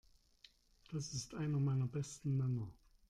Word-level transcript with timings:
Das 0.91 1.13
ist 1.13 1.35
einer 1.35 1.59
meiner 1.59 1.85
besten 1.85 2.35
Männer. 2.35 2.67